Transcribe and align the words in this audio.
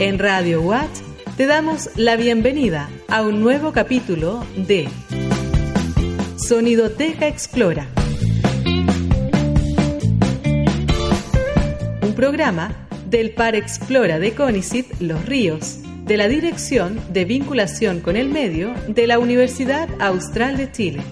En 0.00 0.18
Radio 0.18 0.62
Watch 0.62 1.02
te 1.36 1.44
damos 1.44 1.90
la 1.94 2.16
bienvenida 2.16 2.88
a 3.08 3.20
un 3.20 3.42
nuevo 3.42 3.72
capítulo 3.72 4.42
de 4.56 4.88
Sonidoteca 6.38 7.28
Explora. 7.28 7.86
Un 12.00 12.14
programa 12.14 12.88
del 13.10 13.32
Par 13.34 13.54
Explora 13.54 14.18
de 14.18 14.32
CONICIT 14.32 15.02
Los 15.02 15.26
Ríos, 15.26 15.80
de 16.06 16.16
la 16.16 16.28
Dirección 16.28 16.98
de 17.12 17.26
Vinculación 17.26 18.00
con 18.00 18.16
el 18.16 18.30
Medio 18.30 18.72
de 18.88 19.06
la 19.06 19.18
Universidad 19.18 19.86
Austral 20.00 20.56
de 20.56 20.72
Chile. 20.72 21.02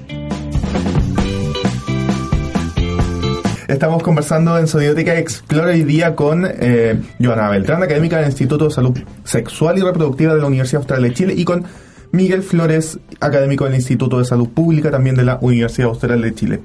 Estamos 3.68 4.02
conversando 4.02 4.58
en 4.58 4.66
Sonidoteca 4.66 5.18
Explora 5.18 5.72
hoy 5.72 5.84
día 5.84 6.16
con 6.16 6.46
eh, 6.46 6.98
Joana 7.20 7.50
Beltrán, 7.50 7.82
académica 7.82 8.16
del 8.16 8.28
Instituto 8.28 8.64
de 8.64 8.70
Salud 8.70 8.98
Sexual 9.24 9.76
y 9.76 9.82
Reproductiva 9.82 10.34
de 10.34 10.40
la 10.40 10.46
Universidad 10.46 10.80
Austral 10.80 11.02
de 11.02 11.12
Chile, 11.12 11.34
y 11.36 11.44
con 11.44 11.66
Miguel 12.10 12.42
Flores, 12.42 12.98
académico 13.20 13.66
del 13.66 13.74
Instituto 13.74 14.20
de 14.20 14.24
Salud 14.24 14.48
Pública 14.48 14.90
también 14.90 15.16
de 15.16 15.24
la 15.24 15.36
Universidad 15.42 15.90
Austral 15.90 16.22
de 16.22 16.34
Chile. 16.34 16.60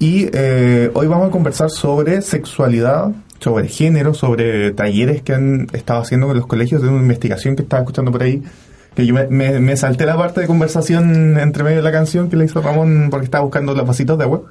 Y 0.00 0.26
eh, 0.32 0.90
hoy 0.94 1.06
vamos 1.06 1.28
a 1.28 1.30
conversar 1.30 1.70
sobre 1.70 2.22
sexualidad, 2.22 3.12
sobre 3.38 3.68
género, 3.68 4.12
sobre 4.12 4.72
talleres 4.72 5.22
que 5.22 5.32
han 5.32 5.68
estado 5.72 6.00
haciendo 6.00 6.26
con 6.26 6.36
los 6.36 6.48
colegios, 6.48 6.82
de 6.82 6.88
una 6.88 7.02
investigación 7.02 7.54
que 7.54 7.62
estaba 7.62 7.82
escuchando 7.82 8.10
por 8.10 8.24
ahí, 8.24 8.42
que 8.96 9.06
yo 9.06 9.14
me, 9.14 9.28
me, 9.28 9.60
me 9.60 9.76
salté 9.76 10.06
la 10.06 10.16
parte 10.16 10.40
de 10.40 10.48
conversación 10.48 11.38
entre 11.38 11.62
medio 11.62 11.76
de 11.76 11.84
la 11.84 11.92
canción 11.92 12.28
que 12.28 12.34
le 12.34 12.46
hizo 12.46 12.60
Ramón 12.60 13.10
porque 13.12 13.26
estaba 13.26 13.44
buscando 13.44 13.74
los 13.74 13.86
vasitos 13.86 14.18
de 14.18 14.24
agua. 14.24 14.42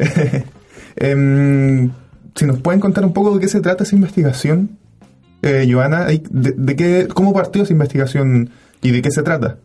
Em, 0.96 1.90
si 2.34 2.46
nos 2.46 2.60
pueden 2.60 2.80
contar 2.80 3.04
un 3.04 3.12
poco 3.12 3.34
de 3.34 3.40
qué 3.40 3.48
se 3.48 3.60
trata 3.60 3.84
esa 3.84 3.96
investigación, 3.96 4.78
eh, 5.42 5.68
Joana, 5.70 6.06
de, 6.06 6.22
de, 6.30 6.76
qué, 6.76 7.08
¿cómo 7.12 7.32
partió 7.32 7.62
esa 7.62 7.72
investigación 7.72 8.50
y 8.82 8.90
de 8.90 9.02
qué 9.02 9.10
se 9.10 9.22
trata? 9.22 9.58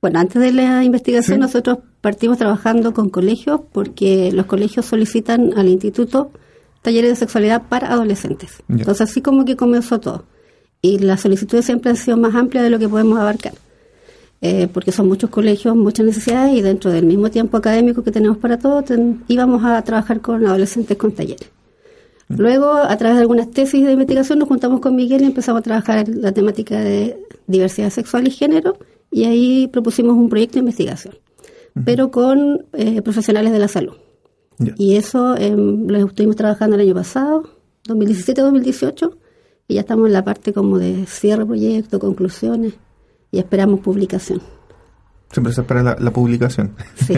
Bueno, 0.00 0.18
antes 0.18 0.40
de 0.42 0.52
la 0.52 0.84
investigación 0.84 1.36
¿Sí? 1.36 1.40
nosotros 1.40 1.78
partimos 2.00 2.38
trabajando 2.38 2.92
con 2.92 3.08
colegios 3.08 3.60
porque 3.72 4.30
los 4.32 4.46
colegios 4.46 4.84
solicitan 4.84 5.52
al 5.56 5.68
instituto 5.68 6.30
talleres 6.82 7.10
de 7.10 7.16
sexualidad 7.16 7.62
para 7.68 7.90
adolescentes. 7.90 8.62
Yeah. 8.68 8.78
Entonces 8.80 9.08
así 9.10 9.22
como 9.22 9.44
que 9.46 9.56
comenzó 9.56 10.00
todo. 10.00 10.26
Y 10.82 10.98
las 10.98 11.22
solicitudes 11.22 11.64
siempre 11.64 11.90
han 11.90 11.96
sido 11.96 12.18
más 12.18 12.34
amplias 12.34 12.62
de 12.62 12.70
lo 12.70 12.78
que 12.78 12.88
podemos 12.88 13.18
abarcar 13.18 13.54
eh, 14.40 14.68
porque 14.72 14.92
son 14.92 15.08
muchos 15.08 15.30
colegios, 15.30 15.74
muchas 15.74 16.04
necesidades 16.04 16.54
y 16.54 16.62
dentro 16.62 16.90
del 16.90 17.06
mismo 17.06 17.30
tiempo 17.30 17.56
académico 17.56 18.02
que 18.02 18.10
tenemos 18.10 18.36
para 18.36 18.58
todos, 18.58 18.84
ten, 18.84 19.24
íbamos 19.28 19.64
a 19.64 19.80
trabajar 19.82 20.20
con 20.20 20.46
adolescentes 20.46 20.96
con 20.96 21.12
talleres. 21.12 21.50
Luego, 22.28 22.72
a 22.72 22.96
través 22.96 23.16
de 23.16 23.22
algunas 23.22 23.50
tesis 23.50 23.84
de 23.84 23.92
investigación, 23.92 24.38
nos 24.38 24.48
juntamos 24.48 24.80
con 24.80 24.96
Miguel 24.96 25.22
y 25.22 25.26
empezamos 25.26 25.60
a 25.60 25.62
trabajar 25.62 26.08
la 26.08 26.32
temática 26.32 26.80
de 26.80 27.18
diversidad 27.46 27.90
sexual 27.90 28.26
y 28.26 28.30
género 28.30 28.76
y 29.10 29.24
ahí 29.24 29.68
propusimos 29.68 30.16
un 30.16 30.28
proyecto 30.28 30.54
de 30.54 30.60
investigación, 30.60 31.14
uh 31.14 31.78
-huh. 31.78 31.82
pero 31.84 32.10
con 32.10 32.66
eh, 32.72 33.02
profesionales 33.02 33.52
de 33.52 33.58
la 33.58 33.68
salud. 33.68 33.94
Yeah. 34.58 34.74
Y 34.78 34.96
eso 34.96 35.36
eh, 35.36 35.54
lo 35.56 36.06
estuvimos 36.06 36.36
trabajando 36.36 36.76
el 36.76 36.82
año 36.82 36.94
pasado, 36.94 37.48
2017-2018, 37.88 39.16
y 39.68 39.74
ya 39.74 39.80
estamos 39.80 40.06
en 40.06 40.12
la 40.12 40.24
parte 40.24 40.52
como 40.52 40.78
de 40.78 41.06
cierre 41.06 41.44
proyecto, 41.46 41.98
conclusiones 41.98 42.74
y 43.34 43.38
esperamos 43.40 43.80
publicación. 43.80 44.40
Siempre 45.32 45.52
se 45.52 45.62
espera 45.62 45.82
la, 45.82 45.96
la 45.98 46.12
publicación. 46.12 46.70
Sí. 46.94 47.14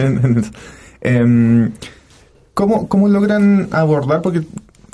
eh, 1.01 1.69
¿cómo, 2.55 2.89
¿Cómo 2.89 3.07
logran 3.07 3.67
abordar? 3.71 4.23
Porque, 4.23 4.41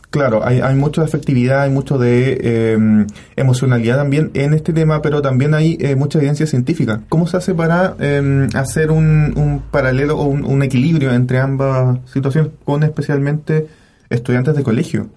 claro, 0.10 0.46
hay, 0.46 0.60
hay 0.60 0.76
mucho 0.76 1.00
de 1.00 1.08
afectividad, 1.08 1.62
hay 1.62 1.70
mucho 1.70 1.98
de 1.98 2.38
eh, 2.42 3.06
emocionalidad 3.38 3.96
también 3.96 4.32
en 4.34 4.54
este 4.54 4.74
tema, 4.74 5.02
pero 5.02 5.22
también 5.22 5.54
hay 5.54 5.78
eh, 5.80 5.96
mucha 5.96 6.18
evidencia 6.18 6.46
científica. 6.46 7.00
¿Cómo 7.08 7.26
se 7.26 7.38
hace 7.38 7.53
para 7.53 7.96
eh, 8.00 8.50
hacer 8.53 8.92
un, 8.92 9.34
un, 9.38 9.62
paralelo 9.72 10.20
o 10.20 10.26
un, 10.26 10.44
un 10.44 10.62
equilibrio 10.62 11.14
entre 11.14 11.40
ambas 11.40 12.00
situaciones, 12.12 12.52
con 12.66 12.84
especialmente 12.84 13.68
estudiantes 14.09 14.58
de 14.58 14.64
colegio? 14.64 15.08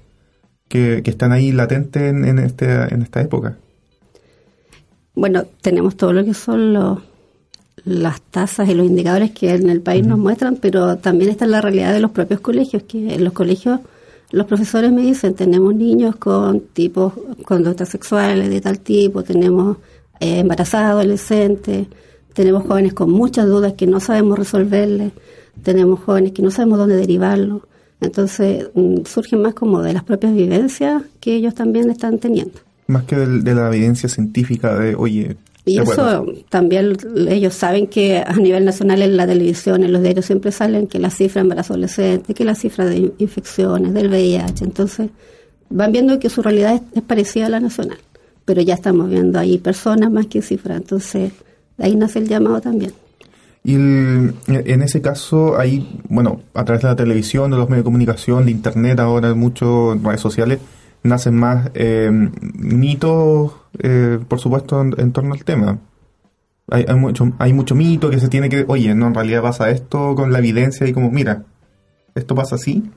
Que, 0.68 1.02
que 1.04 1.10
están 1.10 1.30
ahí 1.30 1.52
latentes 1.52 2.02
en, 2.02 2.24
en, 2.24 2.40
este, 2.40 2.92
en 2.92 3.02
esta 3.02 3.20
época 3.20 3.56
bueno, 5.16 5.44
tenemos 5.62 5.96
todo 5.96 6.12
lo 6.12 6.24
que 6.24 6.34
son 6.34 6.74
los, 6.74 6.98
las 7.84 8.20
tasas 8.20 8.68
y 8.68 8.74
los 8.74 8.86
indicadores 8.86 9.32
que 9.32 9.50
en 9.54 9.70
el 9.70 9.80
país 9.80 10.02
uh 10.02 10.06
-huh. 10.06 10.10
nos 10.10 10.18
muestran, 10.18 10.56
pero 10.56 10.98
también 10.98 11.30
está 11.30 11.46
la 11.46 11.62
realidad 11.62 11.92
de 11.94 12.00
los 12.00 12.10
propios 12.10 12.40
colegios, 12.40 12.82
que 12.84 13.14
en 13.14 13.24
los 13.24 13.32
colegios 13.32 13.80
los 14.30 14.46
profesores 14.46 14.92
me 14.92 15.02
dicen, 15.02 15.34
tenemos 15.34 15.74
niños 15.74 16.16
con 16.16 16.60
tipos, 16.60 17.14
conductas 17.44 17.88
sexuales 17.88 18.50
de 18.50 18.60
tal 18.60 18.80
tipo, 18.80 19.22
tenemos 19.22 19.78
eh, 20.20 20.40
embarazadas 20.40 20.90
adolescentes, 20.90 21.86
tenemos 22.34 22.66
jóvenes 22.66 22.92
con 22.92 23.10
muchas 23.10 23.46
dudas 23.46 23.72
que 23.72 23.86
no 23.86 24.00
sabemos 24.00 24.38
resolverles, 24.38 25.12
tenemos 25.62 26.00
jóvenes 26.00 26.32
que 26.32 26.42
no 26.42 26.50
sabemos 26.50 26.78
dónde 26.78 26.96
derivarlos. 26.96 27.62
Entonces 28.00 28.68
mm, 28.74 29.04
surgen 29.06 29.40
más 29.40 29.54
como 29.54 29.80
de 29.80 29.94
las 29.94 30.04
propias 30.04 30.34
vivencias 30.34 31.02
que 31.20 31.34
ellos 31.36 31.54
también 31.54 31.88
están 31.88 32.18
teniendo 32.18 32.65
más 32.86 33.04
que 33.04 33.16
de, 33.16 33.40
de, 33.40 33.54
la 33.54 33.68
evidencia 33.68 34.08
científica 34.08 34.78
de, 34.78 34.94
oye... 34.94 35.36
Y 35.64 35.80
eso 35.80 36.24
también 36.48 36.96
ellos 37.28 37.54
saben 37.54 37.88
que 37.88 38.18
a 38.18 38.34
nivel 38.34 38.64
nacional 38.64 39.02
en 39.02 39.16
la 39.16 39.26
televisión, 39.26 39.82
en 39.82 39.92
los 39.92 40.00
diarios 40.00 40.24
siempre 40.24 40.52
salen 40.52 40.86
que 40.86 41.00
la 41.00 41.10
cifra 41.10 41.40
de 41.40 41.46
embarazo 41.46 41.72
adolescente, 41.72 42.34
que 42.34 42.44
la 42.44 42.54
cifra 42.54 42.84
de 42.84 43.12
infecciones, 43.18 43.92
del 43.92 44.08
VIH, 44.08 44.62
entonces 44.62 45.10
van 45.68 45.90
viendo 45.90 46.20
que 46.20 46.30
su 46.30 46.40
realidad 46.40 46.76
es, 46.76 46.82
es 46.94 47.02
parecida 47.02 47.46
a 47.46 47.48
la 47.48 47.58
nacional, 47.58 47.98
pero 48.44 48.62
ya 48.62 48.74
estamos 48.74 49.10
viendo 49.10 49.40
ahí 49.40 49.58
personas 49.58 50.08
más 50.12 50.26
que 50.26 50.40
cifras, 50.40 50.76
entonces 50.76 51.32
de 51.78 51.84
ahí 51.84 51.96
nace 51.96 52.20
el 52.20 52.28
llamado 52.28 52.60
también. 52.60 52.92
Y 53.66 53.74
el, 53.74 54.34
en 54.46 54.82
ese 54.82 55.00
caso, 55.02 55.58
hay, 55.58 56.00
bueno, 56.08 56.40
a 56.54 56.64
través 56.64 56.82
de 56.82 56.88
la 56.88 56.94
televisión, 56.94 57.50
de 57.50 57.56
los 57.56 57.68
medios 57.68 57.82
de 57.82 57.86
comunicación, 57.86 58.44
de 58.44 58.52
internet, 58.52 59.00
ahora 59.00 59.34
muchas 59.34 59.68
redes 60.00 60.20
sociales, 60.20 60.60
nacen 61.06 61.36
más 61.36 61.70
eh, 61.74 62.10
mitos, 62.12 63.52
eh, 63.78 64.18
por 64.28 64.40
supuesto, 64.40 64.80
en, 64.80 65.12
torno 65.12 65.34
al 65.34 65.44
tema. 65.44 65.78
Hay, 66.68 66.84
hay, 66.88 66.96
mucho, 66.96 67.32
hay 67.38 67.52
mucho 67.52 67.74
mito 67.74 68.10
que 68.10 68.18
se 68.18 68.28
tiene 68.28 68.48
que, 68.48 68.64
oye, 68.68 68.94
no, 68.94 69.06
en 69.06 69.14
realidad 69.14 69.42
pasa 69.42 69.70
esto 69.70 70.14
con 70.14 70.32
la 70.32 70.38
evidencia 70.38 70.86
y 70.86 70.92
como, 70.92 71.10
mira, 71.10 71.44
esto 72.14 72.34
pasa 72.34 72.56
así, 72.56 72.90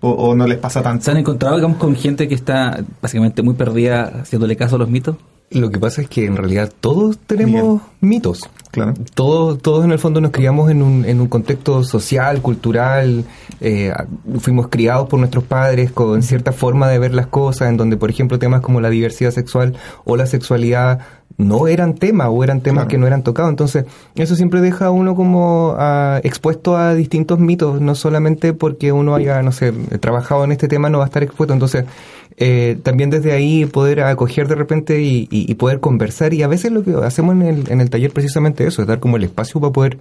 o, 0.00 0.10
o 0.10 0.34
no 0.34 0.46
les 0.46 0.58
pasa 0.58 0.82
tanto. 0.82 1.04
¿Se 1.04 1.10
han 1.10 1.18
encontrado, 1.18 1.56
digamos, 1.56 1.78
con 1.78 1.94
gente 1.94 2.28
que 2.28 2.34
está 2.34 2.84
básicamente 3.00 3.42
muy 3.42 3.54
perdida 3.54 4.20
haciéndole 4.22 4.56
caso 4.56 4.76
a 4.76 4.78
los 4.80 4.90
mitos? 4.90 5.16
Lo 5.54 5.70
que 5.70 5.78
pasa 5.78 6.02
es 6.02 6.08
que 6.08 6.24
en 6.24 6.36
realidad 6.36 6.72
todos 6.80 7.18
tenemos 7.18 7.62
Bien. 7.62 7.80
mitos. 8.00 8.48
Claro. 8.70 8.94
Todos, 9.14 9.60
todos 9.60 9.84
en 9.84 9.92
el 9.92 9.98
fondo 9.98 10.20
nos 10.20 10.30
criamos 10.30 10.70
en 10.70 10.82
un, 10.82 11.04
en 11.04 11.20
un 11.20 11.28
contexto 11.28 11.84
social, 11.84 12.40
cultural, 12.40 13.24
eh, 13.60 13.92
fuimos 14.38 14.68
criados 14.68 15.08
por 15.08 15.18
nuestros 15.18 15.44
padres 15.44 15.92
con 15.92 16.22
cierta 16.22 16.52
forma 16.52 16.88
de 16.88 16.98
ver 16.98 17.14
las 17.14 17.26
cosas, 17.26 17.68
en 17.68 17.76
donde, 17.76 17.98
por 17.98 18.08
ejemplo, 18.08 18.38
temas 18.38 18.62
como 18.62 18.80
la 18.80 18.88
diversidad 18.88 19.30
sexual 19.30 19.74
o 20.04 20.16
la 20.16 20.24
sexualidad 20.24 21.00
no 21.36 21.66
eran 21.66 21.94
temas 21.94 22.28
o 22.30 22.44
eran 22.44 22.60
temas 22.60 22.84
claro. 22.84 22.88
que 22.88 22.98
no 22.98 23.06
eran 23.06 23.22
tocados. 23.22 23.50
Entonces, 23.50 23.84
eso 24.14 24.36
siempre 24.36 24.60
deja 24.60 24.86
a 24.86 24.90
uno 24.90 25.14
como 25.14 25.72
uh, 25.72 26.16
expuesto 26.22 26.76
a 26.76 26.94
distintos 26.94 27.38
mitos, 27.38 27.80
no 27.80 27.94
solamente 27.94 28.52
porque 28.52 28.92
uno 28.92 29.14
haya, 29.14 29.42
no 29.42 29.52
sé, 29.52 29.72
trabajado 30.00 30.44
en 30.44 30.52
este 30.52 30.68
tema, 30.68 30.88
no 30.90 30.98
va 30.98 31.04
a 31.04 31.06
estar 31.08 31.22
expuesto. 31.22 31.52
Entonces, 31.52 31.84
eh, 32.36 32.78
también 32.82 33.10
desde 33.10 33.32
ahí 33.32 33.66
poder 33.66 34.00
acoger 34.00 34.48
de 34.48 34.54
repente 34.54 35.02
y, 35.02 35.28
y, 35.30 35.50
y, 35.50 35.54
poder 35.54 35.80
conversar. 35.80 36.34
Y 36.34 36.42
a 36.42 36.48
veces 36.48 36.72
lo 36.72 36.82
que 36.82 36.92
hacemos 37.02 37.34
en 37.34 37.42
el, 37.42 37.70
en 37.70 37.80
el 37.80 37.90
taller 37.90 38.12
precisamente 38.12 38.66
eso, 38.66 38.82
es 38.82 38.88
dar 38.88 39.00
como 39.00 39.16
el 39.16 39.24
espacio 39.24 39.60
para 39.60 39.72
poder 39.72 39.98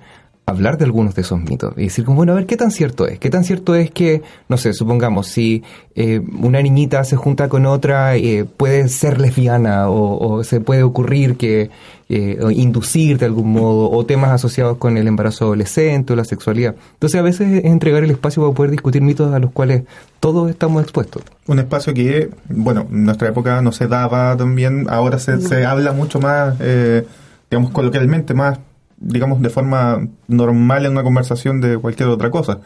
hablar 0.52 0.78
de 0.78 0.86
algunos 0.86 1.16
de 1.16 1.22
esos 1.22 1.40
mitos 1.40 1.74
y 1.78 1.84
decir 1.84 2.06
como, 2.06 2.18
bueno, 2.18 2.34
a 2.34 2.36
ver, 2.36 2.46
¿qué 2.46 2.58
tan 2.58 2.72
cierto 2.72 3.08
es? 3.08 3.20
¿Qué 3.20 3.30
tan 3.30 3.44
cierto 3.44 3.76
es 3.76 3.92
que, 3.92 4.22
no 4.48 4.58
sé, 4.58 4.74
supongamos, 4.74 5.28
si 5.28 5.64
eh, 5.96 6.22
una 6.40 6.62
niñita 6.62 7.04
se 7.04 7.16
junta 7.16 7.50
con 7.50 7.66
otra, 7.66 8.16
eh, 8.16 8.46
puede 8.46 8.88
ser 8.88 9.20
lesbiana 9.20 9.90
o, 9.90 10.36
o, 10.36 10.44
se 10.44 10.62
puede 10.62 10.84
ocurrir 10.84 11.38
que 11.38 11.70
eh, 12.14 12.38
inducir 12.52 13.18
de 13.18 13.26
algún 13.26 13.54
modo 13.54 13.90
o 13.90 14.06
temas 14.06 14.32
asociados 14.32 14.78
con 14.78 14.98
el 14.98 15.08
embarazo 15.08 15.46
adolescente 15.46 16.12
o 16.12 16.16
la 16.18 16.26
sexualidad. 16.26 16.76
Entonces 16.94 17.18
a 17.18 17.24
veces 17.24 17.60
es 17.60 17.64
entregar 17.64 18.04
el 18.04 18.12
espacio 18.12 18.44
para 18.44 18.54
poder 18.54 18.72
discutir 18.72 19.02
mitos 19.02 19.34
a 19.34 19.40
los 19.40 19.52
cuales 19.52 19.84
todos 20.20 20.50
estamos 20.50 20.84
expuestos. 20.84 21.24
Un 21.48 21.60
espacio 21.60 21.94
que, 21.94 22.30
bueno, 22.50 22.86
en 22.92 23.06
nuestra 23.06 23.30
época 23.30 23.62
no 23.62 23.72
se 23.72 23.88
daba 23.88 24.36
también, 24.36 24.88
ahora 24.90 25.20
se, 25.20 25.40
se 25.40 25.66
habla 25.66 25.94
mucho 25.94 26.20
más, 26.20 26.56
eh, 26.60 27.06
digamos, 27.50 27.72
coloquialmente, 27.72 28.34
más 28.34 28.60
digamos, 29.02 29.42
de 29.42 29.50
forma 29.50 30.08
normal 30.28 30.86
en 30.86 30.94
una 30.94 31.04
conversación 31.04 31.60
de 31.60 31.78
cualquier 31.78 32.10
otra 32.10 32.30
cosa. 32.30 32.60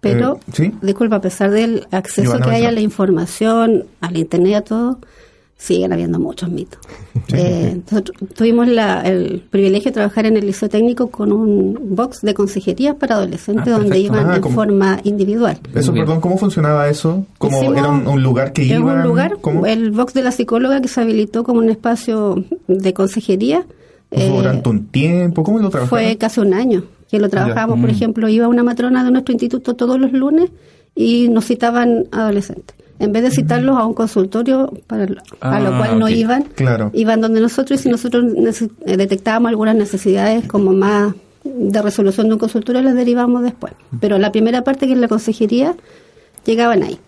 Pero, 0.00 0.36
eh, 0.36 0.52
¿sí? 0.52 0.72
disculpa, 0.80 1.16
a 1.16 1.20
pesar 1.20 1.50
del 1.50 1.86
acceso 1.90 2.38
que 2.38 2.50
hay 2.50 2.64
a 2.64 2.72
la 2.72 2.80
información, 2.80 3.84
al 4.00 4.16
internet, 4.16 4.54
a 4.54 4.60
todo, 4.62 4.98
siguen 5.60 5.92
habiendo 5.92 6.18
muchos 6.18 6.48
mitos. 6.48 6.80
Eh, 7.32 7.80
tuvimos 8.34 8.66
el 9.04 9.42
privilegio 9.50 9.90
de 9.90 9.94
trabajar 9.94 10.24
en 10.24 10.36
el 10.36 10.46
liceo 10.46 10.68
técnico 10.70 11.10
con 11.10 11.32
un 11.32 11.78
box 11.94 12.22
de 12.22 12.32
consejerías 12.32 12.94
para 12.94 13.16
adolescentes 13.16 13.68
ah, 13.68 13.78
donde 13.78 13.98
iban 13.98 14.28
de 14.28 14.38
ah, 14.38 14.52
forma 14.52 15.00
individual. 15.04 15.58
Eso, 15.74 15.92
perdón, 15.92 16.20
¿cómo 16.20 16.38
funcionaba 16.38 16.88
eso? 16.88 17.26
¿Cómo 17.36 17.62
era 17.74 17.88
un, 17.88 18.22
lugar 18.22 18.52
que 18.52 18.64
iba? 18.64 18.94
un 18.94 19.02
lugar, 19.02 19.36
el 19.66 19.90
box 19.90 20.14
de 20.14 20.22
la 20.22 20.30
psicóloga 20.30 20.80
que 20.80 20.88
se 20.88 21.02
habilitó 21.02 21.44
como 21.44 21.58
un 21.58 21.68
espacio 21.68 22.42
de 22.66 22.94
consejería. 22.94 23.66
Eh, 24.10 24.28
¿Durante 24.28 24.68
un 24.68 24.86
tiempo? 24.86 25.42
¿Cómo 25.42 25.58
lo 25.58 25.70
trabajaron? 25.70 25.88
Fue 25.88 26.16
casi 26.16 26.40
un 26.40 26.54
año 26.54 26.84
que 27.10 27.18
lo 27.18 27.28
trabajamos. 27.28 27.78
Por 27.80 27.88
mm. 27.88 27.94
ejemplo, 27.94 28.28
iba 28.28 28.48
una 28.48 28.62
matrona 28.62 29.04
de 29.04 29.10
nuestro 29.10 29.32
instituto 29.32 29.74
todos 29.74 29.98
los 29.98 30.12
lunes 30.12 30.50
y 30.94 31.28
nos 31.28 31.44
citaban 31.46 32.06
adolescentes 32.10 32.74
en 33.00 33.12
vez 33.12 33.22
de 33.22 33.30
citarlos 33.30 33.78
a 33.78 33.86
un 33.86 33.94
consultorio 33.94 34.70
para 34.86 35.04
a 35.40 35.60
lo 35.60 35.74
ah, 35.74 35.78
cual 35.78 35.98
no 35.98 36.08
iban, 36.08 36.44
iban 36.92 37.20
donde 37.22 37.40
nosotros 37.40 37.80
y 37.80 37.82
si 37.82 37.88
nosotros 37.88 38.24
eh, 38.84 38.96
detectábamos 38.96 39.48
algunas 39.48 39.74
necesidades 39.74 40.46
como 40.46 40.74
más 40.74 41.14
de 41.42 41.80
resolución 41.80 42.28
de 42.28 42.34
un 42.34 42.38
consultorio, 42.38 42.82
las 42.82 42.94
derivamos 42.94 43.42
después. 43.42 43.72
Pero 44.00 44.18
la 44.18 44.30
primera 44.30 44.62
parte, 44.64 44.86
que 44.86 44.92
es 44.92 44.98
la 44.98 45.08
consejería, 45.08 45.74
llegaban 46.44 46.82
ahí. 46.82 46.98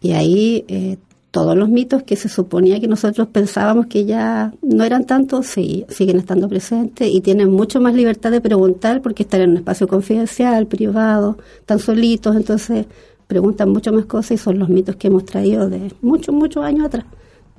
Y 0.00 0.12
ahí 0.12 0.64
eh, 0.68 0.98
todos 1.30 1.56
los 1.56 1.68
mitos 1.68 2.02
que 2.02 2.16
se 2.16 2.28
suponía 2.28 2.80
que 2.80 2.88
nosotros 2.88 3.28
pensábamos 3.28 3.86
que 3.86 4.04
ya 4.04 4.52
no 4.62 4.84
eran 4.84 5.04
tantos, 5.04 5.46
sí, 5.46 5.86
siguen 5.88 6.18
estando 6.18 6.48
presentes 6.48 7.08
y 7.08 7.20
tienen 7.20 7.50
mucho 7.50 7.80
más 7.80 7.94
libertad 7.94 8.30
de 8.32 8.40
preguntar 8.40 9.00
porque 9.00 9.22
están 9.22 9.42
en 9.42 9.50
un 9.50 9.56
espacio 9.58 9.86
confidencial, 9.86 10.66
privado, 10.66 11.38
están 11.60 11.78
solitos, 11.78 12.34
entonces 12.34 12.86
preguntan 13.28 13.70
mucho 13.70 13.92
más 13.92 14.06
cosas 14.06 14.32
y 14.32 14.38
son 14.38 14.58
los 14.58 14.68
mitos 14.68 14.96
que 14.96 15.06
hemos 15.06 15.24
traído 15.24 15.68
de 15.70 15.92
muchos, 16.02 16.34
muchos 16.34 16.64
años 16.64 16.86
atrás. 16.86 17.04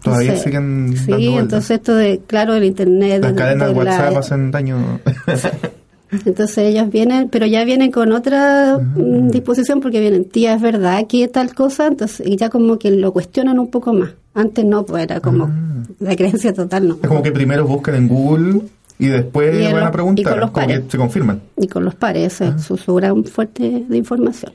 Todavía 0.04 0.36
siguen 0.36 0.98
Sí, 0.98 1.28
entonces 1.28 1.72
esto 1.72 1.96
de, 1.96 2.22
claro, 2.26 2.56
el 2.56 2.64
internet. 2.64 3.22
Las 3.22 3.34
cadenas 3.34 3.70
de, 3.70 3.74
WhatsApp 3.76 4.18
hacen 4.18 4.52
daño. 4.52 5.00
Entonces 6.26 6.58
ellos 6.58 6.90
vienen, 6.90 7.30
pero 7.30 7.46
ya 7.46 7.64
vienen 7.64 7.92
con 7.92 8.12
otra 8.12 8.78
mm. 8.78 9.30
disposición 9.30 9.80
porque 9.80 10.00
vienen, 10.00 10.26
tía, 10.26 10.54
es 10.54 10.62
verdad, 10.62 10.98
aquí 10.98 11.24
es 11.24 11.32
tal 11.32 11.54
cosa, 11.54 11.88
entonces 11.88 12.26
ya 12.38 12.50
como 12.50 12.78
que 12.78 12.92
lo 12.92 13.14
cuestionan 13.14 13.60
un 13.60 13.70
poco 13.70 13.94
más. 13.94 14.12
Antes 14.34 14.66
no, 14.66 14.86
pues 14.86 15.04
era 15.04 15.20
como 15.20 15.46
ah. 15.46 15.84
la 16.00 16.16
creencia 16.16 16.54
total, 16.54 16.88
no. 16.88 16.98
Es 17.02 17.08
como 17.08 17.24
que 17.24 17.32
primero 17.32 17.66
buscan 17.66 17.96
en 17.96 18.08
Google 18.08 18.62
y 19.00 19.08
después 19.08 19.74
van 19.74 19.84
a 19.84 19.92
preguntar, 19.92 20.52
como 20.52 20.68
que 20.68 20.84
se 20.88 20.98
confirman. 20.98 21.42
Y 21.58 21.68
con 21.68 21.86
los 21.86 21.96
pares, 21.96 22.42
ah. 22.42 22.58
susurran 22.60 23.24
fuerte 23.24 23.86
de 23.88 23.98
información. 23.98 24.54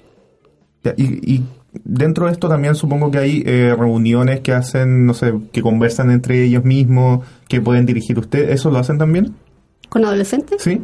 Y, 0.96 1.42
dentro 1.84 2.26
de 2.26 2.32
esto 2.32 2.48
también 2.48 2.74
supongo 2.74 3.10
que 3.10 3.18
hay 3.18 3.42
eh, 3.44 3.74
reuniones 3.76 4.40
que 4.40 4.52
hacen, 4.52 5.04
no 5.04 5.14
sé, 5.14 5.34
que 5.52 5.62
conversan 5.62 6.10
entre 6.10 6.42
ellos 6.44 6.64
mismos, 6.64 7.24
que 7.48 7.60
pueden 7.60 7.86
dirigir 7.86 8.18
usted. 8.18 8.50
¿Eso 8.50 8.70
lo 8.70 8.78
hacen 8.78 8.98
también? 8.98 9.34
¿Con 9.88 10.04
adolescentes? 10.04 10.62
Sí. 10.62 10.80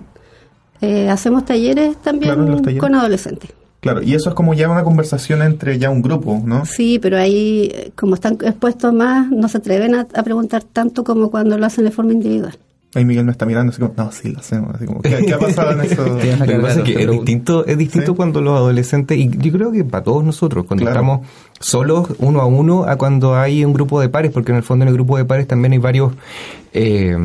Eh, 0.82 1.08
hacemos 1.08 1.44
talleres 1.44 1.96
también 1.96 2.78
con 2.78 2.94
adolescentes. 2.94 3.50
Claro, 3.80 4.02
y 4.02 4.14
eso 4.14 4.28
es 4.28 4.34
como 4.34 4.54
ya 4.54 4.68
una 4.68 4.84
conversación 4.84 5.42
entre 5.42 5.78
ya 5.78 5.90
un 5.90 6.02
grupo, 6.02 6.40
¿no? 6.44 6.66
Sí, 6.66 6.98
pero 7.00 7.16
ahí, 7.16 7.92
como 7.96 8.14
están 8.14 8.34
expuestos 8.42 8.92
más, 8.92 9.30
no 9.30 9.48
se 9.48 9.58
atreven 9.58 9.94
a 9.94 10.22
preguntar 10.22 10.62
tanto 10.62 11.02
como 11.02 11.30
cuando 11.30 11.56
lo 11.56 11.66
hacen 11.66 11.84
de 11.84 11.90
forma 11.90 12.12
individual. 12.12 12.56
Ahí 12.94 13.06
Miguel 13.06 13.24
me 13.24 13.32
está 13.32 13.46
mirando 13.46 13.70
así 13.70 13.80
como, 13.80 13.94
no, 13.96 14.12
sí, 14.12 14.30
lo 14.30 14.40
hacemos. 14.40 14.74
Así 14.74 14.84
como, 14.84 15.00
¿qué, 15.00 15.32
ha 15.32 15.38
pasado 15.38 15.72
en 15.72 15.80
eso? 15.90 16.04
Lo 16.04 16.18
que 16.18 16.58
pasa 16.60 16.80
es 16.80 16.84
que 16.84 17.02
es 17.02 17.10
distinto, 17.10 17.64
es 17.64 17.78
distinto 17.78 18.14
cuando 18.14 18.42
los 18.42 18.54
adolescentes, 18.54 19.16
y 19.16 19.30
yo 19.30 19.50
creo 19.50 19.72
que 19.72 19.82
para 19.82 20.04
todos 20.04 20.22
nosotros, 20.22 20.66
cuando 20.66 20.86
estamos 20.86 21.26
solos, 21.58 22.08
uno 22.18 22.40
a 22.40 22.46
uno, 22.46 22.84
a 22.84 22.96
cuando 22.96 23.34
hay 23.34 23.64
un 23.64 23.72
grupo 23.72 23.98
de 23.98 24.10
pares, 24.10 24.30
porque 24.30 24.52
en 24.52 24.58
el 24.58 24.62
fondo 24.62 24.82
en 24.82 24.90
el 24.90 24.94
grupo 24.94 25.16
de 25.16 25.24
pares 25.24 25.48
también 25.48 25.72
hay 25.72 25.78
varios 25.78 26.12
eh, 26.74 27.16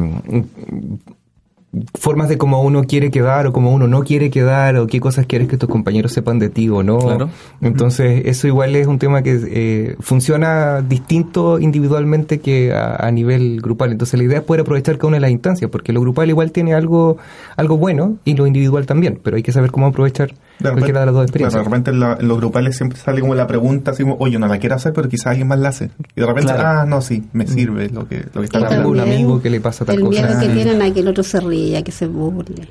formas 1.99 2.29
de 2.29 2.37
cómo 2.37 2.61
uno 2.61 2.83
quiere 2.85 3.11
quedar 3.11 3.45
o 3.45 3.53
cómo 3.53 3.71
uno 3.71 3.87
no 3.87 4.03
quiere 4.03 4.29
quedar 4.29 4.77
o 4.77 4.87
qué 4.87 4.99
cosas 4.99 5.25
quieres 5.25 5.47
que 5.47 5.57
tus 5.57 5.69
compañeros 5.69 6.13
sepan 6.13 6.39
de 6.39 6.49
ti 6.49 6.69
o 6.69 6.81
no. 6.81 7.29
Entonces, 7.61 8.23
eso 8.25 8.47
igual 8.47 8.75
es 8.75 8.87
un 8.87 8.99
tema 8.99 9.21
que 9.21 9.39
eh, 9.45 9.95
funciona 9.99 10.81
distinto 10.81 11.59
individualmente 11.59 12.39
que 12.39 12.73
a, 12.73 13.09
nivel 13.11 13.61
grupal. 13.61 13.91
Entonces, 13.91 14.17
la 14.17 14.25
idea 14.25 14.37
es 14.39 14.43
poder 14.43 14.61
aprovechar 14.61 14.97
cada 14.97 15.09
una 15.09 15.17
de 15.17 15.21
las 15.21 15.31
instancias, 15.31 15.69
porque 15.69 15.91
lo 15.91 16.01
grupal 16.01 16.29
igual 16.29 16.51
tiene 16.51 16.73
algo, 16.73 17.17
algo 17.55 17.77
bueno 17.77 18.17
y 18.23 18.35
lo 18.35 18.47
individual 18.47 18.85
también, 18.85 19.19
pero 19.21 19.37
hay 19.37 19.43
que 19.43 19.51
saber 19.51 19.71
cómo 19.71 19.87
aprovechar 19.87 20.33
de 20.59 20.71
cualquiera 20.71 21.01
de 21.01 21.05
las 21.07 21.15
dos 21.15 21.23
experiencias. 21.23 21.61
de 21.61 21.69
repente 21.69 21.91
en, 21.91 22.27
los 22.27 22.37
grupales 22.37 22.77
siempre 22.77 22.97
sale 22.97 23.21
como 23.21 23.35
la 23.35 23.47
pregunta, 23.47 23.91
así 23.91 24.03
como, 24.03 24.17
oye, 24.19 24.39
no 24.39 24.47
la 24.47 24.57
quiero 24.57 24.75
hacer, 24.75 24.93
pero 24.93 25.09
quizás 25.09 25.27
alguien 25.27 25.47
más 25.47 25.59
la 25.59 25.69
hace. 25.69 25.91
Y 26.15 26.21
de 26.21 26.27
repente, 26.27 26.51
ah, 26.53 26.85
no, 26.87 27.01
sí, 27.01 27.23
me 27.33 27.43
mm. 27.43 27.47
sirve 27.47 27.89
lo 27.89 28.07
que, 28.07 28.25
lo 28.33 28.41
que 28.41 28.45
está 28.45 28.59
hablando. 28.59 28.89
un 28.89 28.99
amigo 28.99 29.41
que 29.41 29.49
le 29.49 29.59
pasa 29.59 29.85
tal 29.85 29.99
cosa. 29.99 30.21
El 30.21 30.27
miedo 30.27 30.39
que 30.39 30.47
tienen 30.49 30.81
a 30.81 30.93
que 30.93 31.01
el 31.01 31.07
otro 31.07 31.23
se 31.23 31.39
ría, 31.57 31.83
que 31.83 31.91
se 31.91 32.07
burle 32.07 32.69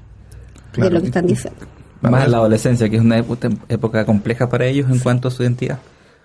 de 0.76 0.90
lo 0.90 1.00
que 1.00 1.06
están 1.06 1.26
diciendo. 1.26 1.60
Más 2.00 2.24
en 2.24 2.30
la 2.30 2.38
adolescencia, 2.38 2.88
que 2.88 2.96
es 2.96 3.02
una 3.02 3.18
época 3.68 4.04
compleja 4.04 4.48
para 4.48 4.66
ellos 4.66 4.90
en 4.90 4.98
cuanto 4.98 5.28
a 5.28 5.30
su 5.30 5.42
identidad. 5.42 5.78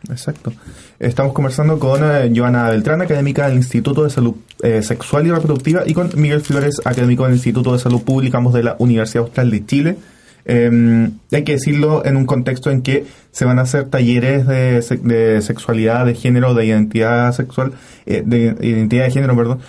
Exacto. 0.09 0.51
Estamos 0.99 1.33
conversando 1.33 1.77
con 1.77 2.01
eh, 2.03 2.31
Joana 2.35 2.69
Beltrán, 2.69 3.01
académica 3.01 3.47
del 3.47 3.57
Instituto 3.57 4.03
de 4.03 4.09
Salud 4.09 4.35
eh, 4.63 4.81
Sexual 4.81 5.27
y 5.27 5.31
Reproductiva, 5.31 5.83
y 5.85 5.93
con 5.93 6.09
Miguel 6.15 6.41
Flores, 6.41 6.81
académico 6.83 7.23
del 7.23 7.33
Instituto 7.33 7.73
de 7.73 7.79
Salud 7.79 8.01
Pública 8.01 8.37
ambos 8.37 8.53
de 8.53 8.63
la 8.63 8.75
Universidad 8.79 9.25
Austral 9.25 9.51
de 9.51 9.65
Chile. 9.65 9.97
Eh, 10.45 11.09
hay 11.31 11.43
que 11.43 11.51
decirlo 11.53 12.03
en 12.03 12.17
un 12.17 12.25
contexto 12.25 12.71
en 12.71 12.81
que 12.81 13.05
se 13.31 13.45
van 13.45 13.59
a 13.59 13.61
hacer 13.61 13.89
talleres 13.89 14.47
de, 14.47 14.81
de 15.03 15.41
sexualidad, 15.41 16.05
de 16.07 16.15
género, 16.15 16.55
de 16.55 16.65
identidad 16.65 17.31
sexual, 17.31 17.73
eh, 18.07 18.23
de 18.25 18.55
identidad 18.59 19.05
de 19.05 19.11
género, 19.11 19.35
perdón, 19.35 19.59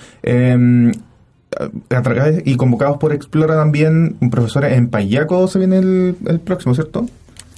eh, 1.60 2.42
y 2.44 2.56
convocados 2.56 2.98
por 2.98 3.12
Explora 3.12 3.56
también, 3.56 4.16
un 4.20 4.30
profesor 4.30 4.64
en 4.64 4.88
Payaco 4.88 5.46
se 5.48 5.58
viene 5.58 5.78
el, 5.78 6.40
próximo, 6.44 6.74
¿cierto? 6.74 7.06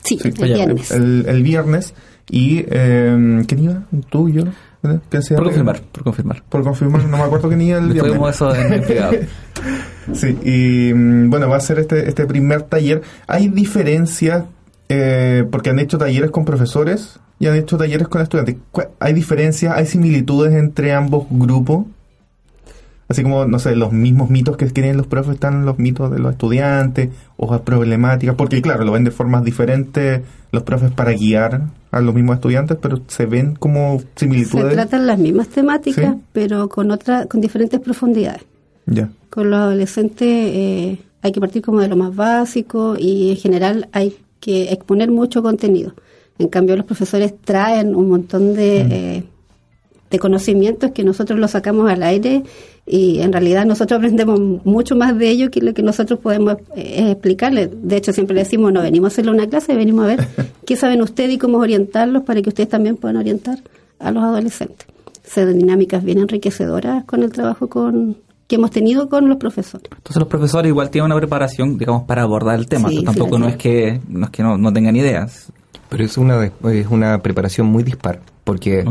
Sí, 0.03 0.19
el 0.23 0.33
viernes. 0.33 0.91
El, 0.91 1.43
viernes. 1.43 1.95
¿Y 2.31 2.65
eh, 2.69 3.45
quién 3.47 3.63
iba? 3.63 3.83
¿Tú, 4.11 4.29
yo? 4.29 4.45
por 4.83 5.45
confirmar, 5.45 5.81
por 5.93 6.05
confirmar. 6.05 6.43
Por 6.49 6.63
confirmar, 6.63 7.05
no 7.07 7.17
me 7.17 7.23
acuerdo 7.23 7.49
quién 7.49 7.63
iba 7.63 7.79
el 7.79 7.93
viernes. 7.93 8.35
eso 8.35 8.55
en 8.55 8.73
el 8.73 8.85
Sí, 10.13 10.39
y 10.45 10.93
mm, 10.93 11.31
bueno, 11.31 11.49
va 11.49 11.57
a 11.57 11.61
ser 11.61 11.79
este, 11.79 12.07
este 12.07 12.27
primer 12.27 12.63
taller. 12.63 13.03
¿Hay 13.27 13.49
diferencias? 13.49 14.45
Eh, 14.91 15.45
porque 15.51 15.71
han 15.71 15.79
hecho 15.79 15.97
talleres 15.97 16.31
con 16.31 16.45
profesores 16.45 17.19
y 17.39 17.47
han 17.47 17.57
hecho 17.57 17.79
talleres 17.79 18.07
con 18.09 18.21
estudiantes. 18.21 18.57
¿Hay 19.01 19.15
diferencias, 19.15 19.75
hay 19.75 19.87
similitudes 19.87 20.53
entre 20.55 20.93
ambos 20.93 21.27
grupos? 21.31 21.87
Así 23.15 23.23
como, 23.23 23.47
no 23.47 23.61
sé, 23.61 23.77
los 23.77 23.93
mismos 23.93 24.29
mitos 24.29 24.57
que 24.57 24.67
tienen 24.67 24.97
los 24.97 25.07
profes 25.07 25.35
están 25.35 25.65
los 25.65 25.79
mitos 25.79 26.11
de 26.11 26.19
los 26.19 26.33
estudiantes, 26.33 27.11
o 27.37 27.57
problemáticas, 27.61 28.35
porque 28.35 28.61
claro, 28.61 28.85
lo 28.85 28.91
ven 28.91 29.05
de 29.05 29.13
formas 29.13 29.45
diferentes 29.45 30.23
los 30.51 30.65
profes 30.65 30.91
para 30.91 31.13
guiar 31.13 31.63
a 31.93 32.01
los 32.01 32.13
mismos 32.13 32.35
estudiantes, 32.35 32.77
pero 32.83 33.03
se 33.07 33.27
ven 33.27 33.55
como 33.55 34.03
similitudes. 34.17 34.67
Se 34.67 34.75
tratan 34.75 35.07
las 35.07 35.17
mismas 35.17 35.47
temáticas, 35.47 36.17
pero 36.33 36.69
con 36.69 36.91
otra, 36.91 37.27
con 37.27 37.41
diferentes 37.41 37.79
profundidades. 37.79 38.43
Ya. 38.87 39.09
Con 39.31 39.49
los 39.49 39.61
adolescentes 39.61 40.27
eh, 40.29 40.99
hay 41.23 41.31
que 41.31 41.41
partir 41.41 41.63
como 41.63 41.83
de 41.83 41.87
lo 41.87 41.95
más 41.95 42.17
básico 42.17 42.97
y 42.99 43.31
en 43.31 43.37
general 43.37 43.89
hay 43.93 44.17
que 44.41 44.73
exponer 44.73 45.09
mucho 45.09 45.41
contenido. 45.41 45.95
En 46.41 46.49
cambio, 46.49 46.75
los 46.75 46.85
profesores 46.85 47.33
traen 47.45 47.95
un 47.95 48.09
montón 48.09 48.55
de, 48.55 48.85
mm. 48.85 48.93
eh, 48.93 49.25
de 50.15 50.21
conocimientos 50.21 50.93
que 50.93 51.03
nosotros 51.03 51.41
los 51.41 51.51
sacamos 51.51 51.91
al 51.91 52.05
aire 52.05 52.45
y 52.87 53.21
en 53.21 53.33
realidad 53.33 53.67
nosotros 53.67 53.99
aprendemos 53.99 54.39
mucho 54.65 54.95
más 54.95 55.19
de 55.19 55.29
ello 55.29 55.51
que 55.51 55.61
lo 55.61 55.75
que 55.75 55.83
nosotros 55.83 56.21
podemos 56.21 56.57
eh, 56.77 57.11
explicarles. 57.11 57.71
De 57.73 57.97
hecho, 57.97 58.13
siempre 58.13 58.35
le 58.35 58.45
decimos, 58.45 58.73
no 58.73 58.81
venimos 58.83 59.07
a 59.07 59.13
hacerle 59.13 59.33
una 59.33 59.49
clase, 59.49 59.75
venimos 59.75 60.05
a 60.05 60.09
ver 60.09 60.29
qué 60.67 60.77
saben 60.77 61.03
ustedes 61.03 61.35
y 61.35 61.39
cómo 61.39 61.59
orientarlos 61.59 62.23
para 62.23 62.43
que 62.43 62.51
ustedes 62.51 62.69
también 62.69 62.97
puedan 62.97 63.17
orientar 63.17 63.59
a 63.99 64.13
los 64.13 64.23
adolescentes. 64.23 64.87
Se 65.25 65.45
dinámicas 65.47 66.05
bien 66.05 66.19
enriquecedoras 66.19 67.05
con 67.05 67.25
el 67.25 67.33
trabajo 67.33 67.69
con, 67.69 68.19
que 68.47 68.55
hemos 68.55 68.71
tenido 68.71 69.09
con 69.09 69.29
los 69.29 69.39
profesores. 69.39 69.89
Entonces 69.91 70.21
los 70.21 70.29
profesores 70.29 70.69
igual 70.69 70.91
tienen 70.91 71.07
una 71.07 71.17
preparación, 71.17 71.77
digamos, 71.77 72.05
para 72.05 72.23
abordar 72.23 72.57
el 72.59 72.67
tema. 72.67 72.89
Tampoco 73.05 73.39
no 73.39 73.49
es 73.49 73.57
que 73.57 74.01
no 74.09 74.27
es 74.27 74.31
que 74.31 74.43
no, 74.45 74.73
tengan 74.73 74.95
ideas. 74.95 75.51
Pero 75.89 76.05
es 76.05 76.19
una 76.19 76.45
es 76.45 76.87
una 76.89 77.19
preparación 77.19 77.67
muy 77.67 77.83
dispar, 77.83 78.21
porque 78.45 78.85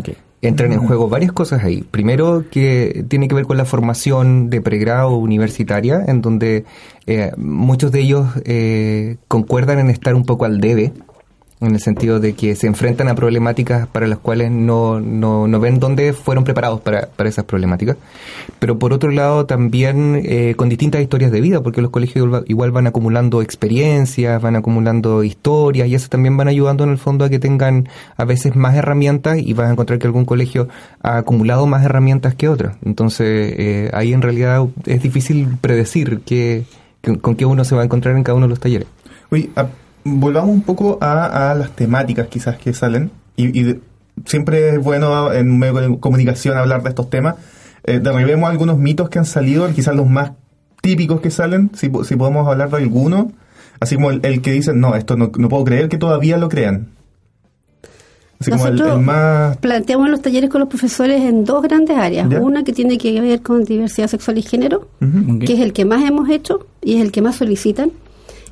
entran 0.44 0.72
en 0.74 0.80
juego 0.80 1.10
varias 1.10 1.32
cosas 1.32 1.64
ahí. 1.64 1.84
Primero, 1.90 2.46
que 2.52 3.06
tiene 3.08 3.28
que 3.28 3.36
ver 3.36 3.46
con 3.46 3.58
la 3.58 3.66
formación 3.66 4.50
de 4.50 4.62
pregrado 4.62 5.16
universitaria, 5.18 6.04
en 6.08 6.22
donde 6.22 6.66
eh, 7.08 7.32
muchos 7.38 7.92
de 7.92 8.02
ellos 8.02 8.28
eh, 8.46 9.18
concuerdan 9.28 9.80
en 9.80 9.90
estar 9.90 10.16
un 10.16 10.26
poco 10.26 10.46
al 10.46 10.60
debe 10.60 10.94
en 11.60 11.74
el 11.74 11.80
sentido 11.80 12.20
de 12.20 12.34
que 12.34 12.56
se 12.56 12.68
enfrentan 12.68 13.08
a 13.08 13.16
problemáticas 13.16 13.88
para 13.88 14.08
las 14.08 14.20
cuales 14.20 14.52
no, 14.52 15.00
no, 15.00 15.48
no 15.48 15.60
ven 15.60 15.80
dónde 15.80 16.14
fueron 16.14 16.44
preparados 16.44 16.82
para, 16.82 17.08
para, 17.08 17.30
esas 17.30 17.46
problemáticas. 17.46 17.98
Pero 18.60 18.78
por 18.78 18.94
otro 18.94 19.12
lado 19.12 19.46
también 19.46 20.22
eh, 20.24 20.56
con 20.56 20.70
distintas 20.70 21.02
historias 21.02 21.32
de 21.32 21.42
vida, 21.42 21.62
porque 21.62 21.82
los 21.82 21.92
colegios 21.92 22.44
igual 22.48 22.72
van 22.72 22.88
acumulando 22.88 23.42
experiencias, 23.42 24.42
van 24.42 24.56
acumulando 24.56 25.24
historias 25.24 25.88
y 25.88 25.96
eso 25.96 26.10
también 26.10 26.36
van 26.36 26.48
ayudando 26.48 26.84
en 26.84 26.90
el 26.90 26.98
fondo 26.98 27.26
a 27.26 27.30
que 27.30 27.40
tengan 27.40 27.88
a 28.18 28.26
veces 28.26 28.56
más 28.56 28.76
herramientas 28.76 29.38
y 29.38 29.54
vas 29.54 29.70
a 29.70 29.72
encontrar 29.72 30.00
que 30.00 30.08
algún 30.08 30.26
colegio 30.26 30.68
ha 31.02 31.18
acumulado 31.18 31.66
más 31.66 31.86
herramientas 31.86 32.36
que 32.36 32.50
otros. 32.50 32.74
Entonces 32.84 33.54
eh, 33.58 33.90
ahí 33.94 34.14
en 34.14 34.22
realidad 34.22 34.66
es 34.86 35.02
difícil 35.02 35.48
predecir 35.62 36.22
qué, 36.26 36.66
con 37.22 37.36
qué 37.36 37.46
uno 37.46 37.64
se 37.64 37.76
va 37.76 37.82
a 37.82 37.86
encontrar 37.86 38.16
en 38.18 38.24
cada 38.24 38.36
uno 38.36 38.48
de 38.48 38.50
los 38.50 38.60
talleres. 38.60 38.88
Volvamos 40.04 40.52
un 40.52 40.62
poco 40.62 40.98
a, 41.02 41.56
las 41.58 41.72
temáticas 41.72 42.28
quizás 42.28 42.58
que 42.58 42.74
salen. 42.74 43.12
Y, 43.36 43.78
siempre 44.26 44.76
es 44.76 44.80
bueno 44.80 45.34
en 45.34 45.50
un 45.50 45.60
medio 45.60 45.74
de 45.74 46.00
comunicación 46.00 46.58
hablar 46.58 46.84
de 46.84 46.90
estos 46.90 47.10
temas. 47.10 47.36
Eh, 47.84 48.00
derribemos 48.00 48.50
algunos 48.50 48.78
mitos 48.78 49.10
que 49.10 49.20
han 49.20 49.26
salido, 49.26 49.68
quizás 49.74 49.96
los 49.96 50.08
más 50.08 50.34
típicos 50.82 51.20
que 51.20 51.32
salen, 51.32 51.72
si, 51.74 51.92
si 52.04 52.16
podemos 52.16 52.48
hablar 52.48 52.70
de 52.70 52.78
alguno. 52.78 53.32
Así 53.80 53.96
como 53.96 54.12
el, 54.12 54.42
que 54.42 54.52
dice, 54.52 54.74
no, 54.74 54.96
esto 54.96 55.18
no, 55.18 55.32
no, 55.36 55.50
puedo 55.50 55.64
creer 55.64 55.90
que 55.90 55.98
todavía 55.98 56.38
lo 56.38 56.48
crean. 56.48 56.90
Así 58.40 58.52
como 58.52 58.68
el, 58.68 59.00
más... 59.00 59.58
planteamos 59.58 60.10
los 60.10 60.22
talleres 60.22 60.50
con 60.50 60.60
los 60.60 60.70
profesores 60.70 61.22
en 61.22 61.44
dos 61.44 61.64
grandes 61.64 61.98
áreas. 61.98 62.28
Una 62.40 62.64
que 62.64 62.72
tiene 62.72 62.98
que 62.98 63.20
ver 63.20 63.42
con 63.42 63.64
diversidad 63.64 64.08
sexual 64.08 64.38
y 64.38 64.42
género, 64.44 64.88
que 65.46 65.54
es 65.54 65.60
el 65.60 65.74
que 65.74 65.86
más 65.86 66.08
hemos 66.08 66.30
hecho 66.30 66.68
y 66.82 66.96
es 66.96 67.02
el 67.02 67.12
que 67.12 67.22
más 67.22 67.36
solicitan 67.36 67.92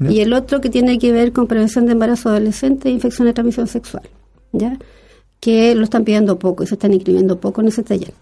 y 0.09 0.21
el 0.21 0.33
otro 0.33 0.61
que 0.61 0.69
tiene 0.69 0.99
que 0.99 1.11
ver 1.11 1.31
con 1.31 1.47
prevención 1.47 1.85
de 1.85 1.93
embarazo 1.93 2.29
adolescente 2.29 2.89
e 2.89 2.91
infección 2.91 3.27
de 3.27 3.33
transmisión 3.33 3.67
sexual, 3.67 4.03
¿ya? 4.51 4.77
que 5.41 5.75
lo 5.75 5.83
están 5.83 6.05
pidiendo 6.05 6.39
poco 6.39 6.63
y 6.63 6.67
se 6.67 6.75
están 6.75 6.93
inscribiendo 6.93 7.39
poco 7.39 7.61
en 7.61 7.67
ese 7.67 7.83
taller. 7.83 8.13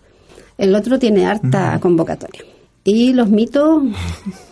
El 0.57 0.74
otro 0.74 0.98
tiene 0.98 1.27
harta 1.27 1.77
convocatoria. 1.79 2.41
Y 2.86 3.13
los 3.13 3.29
mitos, 3.29 3.83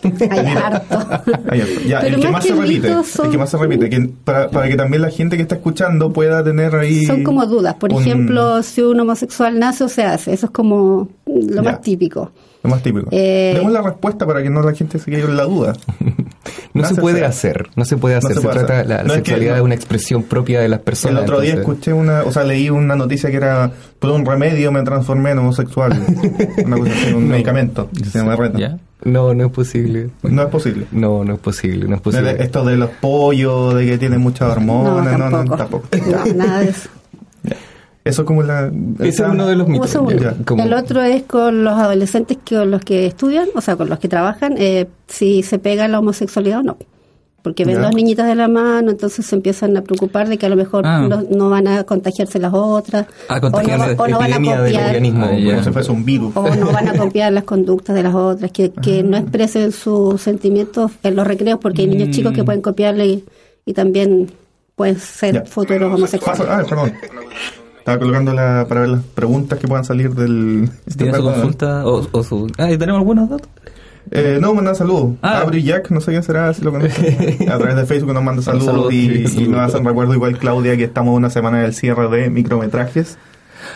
hay 0.30 0.46
harto. 0.46 0.98
el, 1.50 2.20
que 2.20 2.28
más 2.28 2.44
se 2.44 2.54
repite, 2.54 2.88
el 2.88 3.30
que 3.30 3.38
más 3.38 3.50
se 3.50 3.56
repite, 3.56 4.10
para, 4.22 4.68
que 4.68 4.76
también 4.76 5.02
la 5.02 5.10
gente 5.10 5.36
que 5.36 5.42
está 5.42 5.56
escuchando 5.56 6.12
pueda 6.12 6.44
tener 6.44 6.76
ahí... 6.76 7.06
Son 7.06 7.24
como 7.24 7.46
dudas. 7.46 7.74
Por 7.74 7.90
ejemplo, 7.90 8.62
si 8.62 8.82
un 8.82 9.00
homosexual 9.00 9.58
nace 9.58 9.84
o 9.84 9.88
se 9.88 10.02
hace. 10.02 10.34
Eso 10.34 10.46
es 10.46 10.52
como 10.52 11.08
lo 11.26 11.62
más 11.62 11.80
típico. 11.80 12.30
Lo 12.68 12.74
más 12.74 12.82
típico. 12.82 13.08
Eh, 13.10 13.52
Demos 13.54 13.72
la 13.72 13.82
respuesta 13.82 14.26
para 14.26 14.42
que 14.42 14.50
no 14.50 14.62
la 14.62 14.74
gente 14.74 14.98
se 14.98 15.10
quede 15.10 15.22
en 15.22 15.36
la 15.36 15.44
duda. 15.44 15.74
no 16.74 16.84
se 16.84 16.94
puede 16.94 17.24
hacer, 17.24 17.68
no 17.76 17.84
se 17.84 17.96
puede 17.96 18.16
hacer. 18.16 18.34
se, 18.34 18.46
trata 18.46 18.84
la, 18.84 19.08
sexualidad 19.08 19.54
de 19.54 19.60
una 19.62 19.74
expresión 19.74 20.22
propia 20.22 20.60
de 20.60 20.68
las 20.68 20.80
personas. 20.80 21.18
El 21.18 21.24
otro 21.24 21.40
día 21.40 21.54
escuché 21.54 21.92
una, 21.92 22.22
o 22.24 22.32
sea, 22.32 22.44
leí 22.44 22.70
una 22.70 22.96
noticia 22.96 23.30
que 23.30 23.36
era 23.36 23.70
por 23.98 24.10
un 24.10 24.24
remedio 24.24 24.70
me 24.70 24.82
transformé 24.82 25.30
en 25.30 25.38
homosexual. 25.38 25.92
una 26.64 26.76
cosa 26.76 26.92
así, 26.92 27.12
un 27.12 27.28
medicamento 27.28 27.88
se 28.10 28.18
llama 28.18 28.36
reta. 28.36 28.78
No, 29.04 29.32
no 29.32 29.46
es 29.46 29.52
posible. 29.52 30.10
No 30.22 30.42
es 30.42 30.48
posible. 30.48 30.86
No, 30.90 31.24
no 31.24 31.34
es 31.34 31.40
posible, 31.40 31.86
no 31.88 31.96
es 31.96 32.00
posible. 32.00 32.36
Esto 32.42 32.64
de 32.64 32.76
los 32.76 32.90
pollos, 32.90 33.74
de 33.74 33.86
que 33.86 33.98
tienen 33.98 34.20
muchas 34.20 34.50
hormonas, 34.50 35.18
no, 35.18 35.30
no, 35.30 35.56
tampoco. 35.56 35.88
No, 36.08 36.24
nada 36.34 36.60
de 36.60 36.70
eso. 36.70 36.88
Eso 38.08 38.24
como 38.24 38.42
la... 38.42 38.72
Ese 39.00 39.22
es 39.22 39.28
uno 39.28 39.46
de 39.46 39.54
los 39.54 39.68
mitos. 39.68 39.94
El 39.94 40.72
otro 40.72 41.02
es 41.02 41.24
con 41.24 41.62
los 41.62 41.74
adolescentes 41.74 42.38
que, 42.42 42.56
con 42.56 42.70
los 42.70 42.80
que 42.80 43.04
estudian, 43.04 43.48
o 43.54 43.60
sea, 43.60 43.76
con 43.76 43.90
los 43.90 43.98
que 43.98 44.08
trabajan, 44.08 44.54
eh, 44.56 44.86
si 45.06 45.42
se 45.42 45.58
pega 45.58 45.86
la 45.88 45.98
homosexualidad 45.98 46.60
o 46.60 46.62
no. 46.62 46.78
Porque 47.42 47.66
ven 47.66 47.82
dos 47.82 47.94
niñitas 47.94 48.26
de 48.26 48.34
la 48.34 48.48
mano, 48.48 48.90
entonces 48.90 49.26
se 49.26 49.36
empiezan 49.36 49.76
a 49.76 49.82
preocupar 49.82 50.26
de 50.26 50.38
que 50.38 50.46
a 50.46 50.48
lo 50.48 50.56
mejor 50.56 50.86
ah. 50.86 51.06
no, 51.30 51.50
van 51.50 51.68
a 51.68 51.84
contagiarse 51.84 52.38
las 52.38 52.52
otras. 52.54 53.06
o 53.28 54.08
no, 54.08 54.18
van 54.18 54.32
a 54.32 54.36
copiar. 54.36 54.96
Ah, 54.96 55.92
un 55.92 56.04
virus. 56.06 56.34
O 56.34 56.54
no 56.56 56.72
van 56.72 56.88
a 56.88 56.96
copiar 56.96 57.30
las 57.32 57.44
conductas 57.44 57.94
de 57.94 58.02
las 58.02 58.14
otras, 58.14 58.50
que, 58.52 58.70
que 58.70 59.02
no 59.02 59.18
ah. 59.18 59.20
expresen 59.20 59.70
sus 59.70 60.20
sentimientos 60.22 60.92
en 61.02 61.14
los 61.14 61.26
recreos, 61.26 61.58
porque 61.60 61.82
hay 61.82 61.88
niños 61.88 62.08
chicos 62.08 62.32
que 62.32 62.42
mm. 62.42 62.46
pueden 62.46 62.62
copiarle 62.62 63.22
y, 63.66 63.72
también 63.74 64.30
pueden 64.74 64.98
ser 64.98 65.46
futuros 65.46 65.94
homosexuales. 65.94 66.42
Ah, 66.48 66.64
perdón. 66.66 66.92
Estaba 67.88 68.04
colgando 68.04 68.34
la, 68.34 68.66
para 68.68 68.82
ver 68.82 68.90
las 68.90 69.02
preguntas 69.02 69.58
que 69.58 69.66
puedan 69.66 69.82
salir 69.82 70.14
del... 70.14 70.68
¿Tiene 70.94 71.14
su 71.14 71.22
consulta 71.22 71.86
o, 71.86 72.22
su... 72.22 72.52
Ah, 72.58 72.68
¿tenemos 72.68 72.98
algunos 72.98 73.30
datos? 73.30 73.48
Eh, 74.10 74.36
no, 74.38 74.52
manda 74.52 74.74
saludos. 74.74 75.16
Ah. 75.22 75.40
Abri 75.40 75.62
Jack, 75.62 75.90
no 75.90 76.02
sé 76.02 76.10
quién 76.10 76.22
será, 76.22 76.52
si 76.52 76.62
lo 76.62 76.70
conoce. 76.70 77.38
A 77.50 77.56
través 77.56 77.76
de 77.76 77.86
Facebook 77.86 78.12
nos 78.12 78.22
manda 78.22 78.42
saludos 78.42 78.92
y, 78.92 79.24
y, 79.24 79.48
nos 79.48 79.60
hacen 79.60 79.86
recuerdo 79.86 80.12
igual 80.12 80.36
Claudia 80.36 80.76
que 80.76 80.84
estamos 80.84 81.16
una 81.16 81.30
semana 81.30 81.62
del 81.62 81.72
cierre 81.72 82.08
de 82.10 82.28
micrometrajes. 82.28 83.16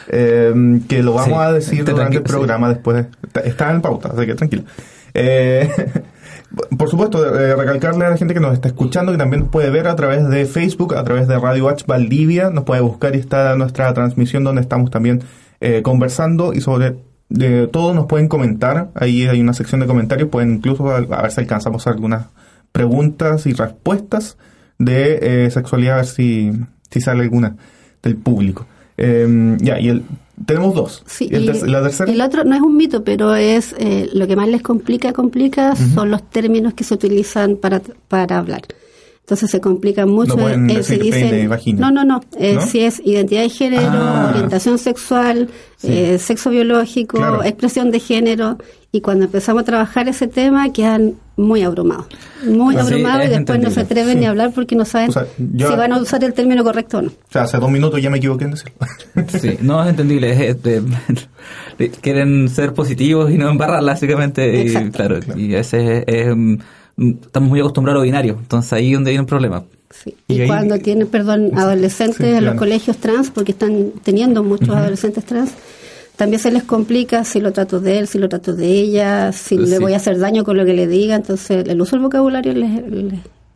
Eh, 0.09 0.53
que 0.91 1.03
lo 1.03 1.15
vamos 1.15 1.39
a 1.39 1.51
decir 1.51 1.83
durante 1.83 2.19
el 2.19 2.23
programa 2.23 2.69
después. 2.69 3.07
Está, 3.43 3.71
en 3.71 3.81
pauta, 3.81 4.11
así 4.15 4.27
que 4.27 4.35
tranquilo. 4.35 4.65
Eh, 5.15 5.71
por 6.77 6.91
supuesto, 6.91 7.39
eh, 7.39 7.57
recalcarle 7.57 8.05
a 8.05 8.11
la 8.11 8.17
gente 8.17 8.35
que 8.35 8.41
nos 8.41 8.53
está 8.53 8.69
escuchando 8.69 9.13
que 9.13 9.19
también 9.19 9.43
nos 9.43 9.51
puede 9.51 9.71
ver 9.71 9.89
a 9.89 9.97
través 9.97 10.29
de 10.29 10.45
Facebook, 10.45 10.95
a 10.95 11.05
través 11.05 11.27
de 11.29 11.39
Radio 11.39 11.67
Watch 11.67 11.87
Valdivia, 11.87 12.51
nos 12.51 12.65
puede 12.65 12.81
buscar 12.81 13.15
y 13.17 13.19
está 13.19 13.57
nuestra 13.57 13.93
transmisión 13.95 14.45
donde 14.45 14.61
estamos 14.61 14.91
también 14.91 15.23
eh, 15.61 15.83
conversando 15.83 16.53
y 16.53 16.61
sobre 16.61 16.97
de 17.29 17.67
todo 17.67 17.95
nos 17.95 18.07
pueden 18.07 18.29
comentar, 18.29 18.91
ahí 18.95 19.27
hay 19.27 19.41
una 19.41 19.55
sección 19.55 19.81
de 19.81 19.87
comentarios, 19.87 20.29
pueden 20.29 20.57
incluso 20.57 20.91
a, 20.91 21.01
ver 21.01 21.31
si 21.31 21.41
alcanzamos 21.41 21.87
algunas 21.87 22.27
preguntas 22.73 23.47
y 23.47 23.55
respuestas 23.55 24.37
de 24.79 25.47
eh, 25.47 25.51
sexualidad, 25.51 25.95
a 25.95 25.97
ver 25.99 26.07
si, 26.07 26.53
si 26.91 27.01
sale 27.01 27.23
alguna 27.23 27.57
del 28.03 28.17
público. 28.17 28.67
ya, 28.99 29.81
y 29.81 29.89
el 29.89 30.05
tenemos 30.47 30.75
dos. 30.75 31.03
Sí, 31.07 31.29
el, 31.31 31.49
el, 31.49 32.21
otro 32.21 32.45
no 32.45 32.55
es 32.55 32.61
un 32.61 32.77
mito, 32.77 33.05
pero 33.05 33.35
es 33.35 33.75
eh, 33.79 34.09
lo 34.13 34.27
que 34.27 34.37
más 34.37 34.49
les 34.49 34.63
complica, 34.63 35.13
complica, 35.13 35.75
son 35.77 36.11
los 36.11 36.29
términos 36.31 36.75
que 36.75 36.85
se 36.85 36.95
utilizan 36.95 37.57
para, 37.57 37.81
para 38.09 38.39
hablar. 38.39 38.63
Entonces 39.23 39.51
se 39.51 39.61
complica 39.61 40.05
mucho. 40.05 40.37
No, 40.37 40.49
eh, 40.49 40.83
se 40.83 40.99
dice, 40.99 41.49
no, 41.75 41.93
no, 41.93 42.05
no, 42.05 42.21
eh, 42.39 42.59
Si 42.67 42.81
es 42.81 43.01
identidad 43.05 43.43
de 43.43 43.51
género, 43.51 43.87
ah. 43.87 44.31
orientación 44.31 44.79
sexual, 44.79 45.49
eh, 45.85 46.19
sexo 46.19 46.51
biológico, 46.51 47.43
expresión 47.45 47.93
de 47.93 48.01
género. 48.01 48.59
Y 48.91 49.01
cuando 49.01 49.27
empezamos 49.27 49.63
a 49.63 49.65
trabajar 49.65 50.09
ese 50.09 50.27
tema 50.27 50.73
quedan 50.73 51.15
muy 51.43 51.63
abrumados. 51.63 52.07
Muy 52.47 52.77
abrumados 52.77 53.27
y 53.27 53.29
después 53.31 53.61
no 53.61 53.71
se 53.71 53.81
atreven 53.81 54.21
ni 54.21 54.27
a 54.27 54.31
hablar 54.31 54.53
porque 54.55 54.75
no 54.75 54.85
saben 54.85 55.11
si 55.13 55.65
van 55.65 55.93
a 55.93 55.99
usar 55.99 56.25
el 56.25 56.33
término 56.33 56.65
correcto 56.65 56.99
o 56.99 57.03
no. 57.03 57.09
O 57.09 57.33
sea, 57.33 57.43
hace 57.43 57.59
dos 57.59 57.71
minutos 57.71 58.01
ya 58.01 58.11
me 58.11 58.19
equivoqué 58.19 58.45
en 58.45 58.51
decirlo. 58.53 58.75
sí, 59.41 59.59
no 59.63 59.83
es 59.83 59.91
entendible. 59.91 60.57
quieren 62.01 62.49
ser 62.49 62.75
positivos 62.75 63.31
y 63.31 63.39
no 63.39 63.51
embarrar, 63.51 63.85
básicamente. 63.85 64.65
Y, 64.65 64.91
claro, 64.91 65.19
y 65.37 65.55
ese 65.55 66.05
es 66.07 66.35
estamos 66.97 67.49
muy 67.49 67.61
acostumbrados 67.61 67.99
a 67.99 68.01
lo 68.01 68.05
binario, 68.05 68.37
entonces 68.39 68.73
ahí 68.73 68.89
es 68.89 68.95
donde 68.95 69.11
hay 69.13 69.19
un 69.19 69.27
problema. 69.27 69.65
Y, 70.27 70.47
cuando 70.47 70.79
tienen, 70.79 71.07
perdón, 71.07 71.51
adolescentes 71.55 72.21
en 72.21 72.45
los 72.45 72.55
colegios 72.55 72.97
trans, 72.97 73.31
porque 73.31 73.53
están 73.53 73.93
teniendo 74.03 74.43
muchos 74.43 74.71
adolescentes 74.71 75.25
trans, 75.25 75.53
también 76.17 76.41
se 76.41 76.51
les 76.51 76.63
complica 76.63 77.25
si 77.25 77.41
lo 77.41 77.53
trato 77.53 77.81
de 77.81 77.99
él, 77.99 78.07
si 78.07 78.19
lo 78.19 78.29
trato 78.29 78.55
de 78.55 78.67
ella, 78.67 79.33
si 79.33 79.57
le 79.57 79.79
voy 79.79 79.95
a 79.95 79.97
hacer 79.97 80.19
daño 80.19 80.45
con 80.45 80.57
lo 80.57 80.65
que 80.65 80.75
le 80.75 80.87
diga, 80.87 81.17
entonces 81.17 81.67
el 81.67 81.81
uso 81.81 81.97
del 81.97 82.03
vocabulario 82.03 82.53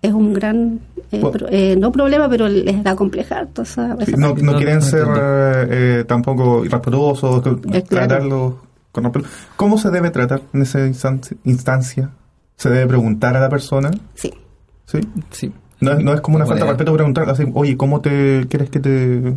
es 0.03 0.13
un 0.13 0.33
gran, 0.33 0.81
eh, 1.11 1.23
eh, 1.51 1.77
no 1.79 1.91
problema, 1.93 2.29
pero 2.29 2.49
les 2.49 2.83
da 2.83 2.95
complejar. 2.95 3.49
no, 4.17 4.35
no, 4.35 4.57
quieren 4.57 4.83
ser 4.83 5.07
eh, 5.71 6.05
tampoco 6.07 6.65
irrespetuosos, 6.65 7.43
tratarlo 7.89 8.59
con 8.93 9.13
¿Cómo 9.57 9.79
se 9.79 9.91
debe 9.91 10.11
tratar 10.11 10.41
en 10.55 10.63
esa 10.63 10.87
instancia? 11.45 12.11
¿Se 12.57 12.71
debe 12.71 12.87
preguntar 12.87 13.37
a 13.37 13.41
la 13.41 13.51
persona? 13.51 13.91
Sí. 14.15 14.33
¿Sí? 14.87 15.01
Sí. 15.31 15.53
No 15.81 15.93
es, 15.93 16.03
no 16.03 16.15
es 16.15 16.23
como 16.23 16.37
una 16.37 16.47
falta 16.47 16.65
de 16.65 16.71
respeto 16.71 16.95
preguntar, 16.95 17.29
así, 17.29 17.45
oye, 17.53 17.77
¿cómo 17.77 18.01
te 18.01 18.47
quieres 18.49 18.71
que 18.71 18.81
te...? 18.81 19.35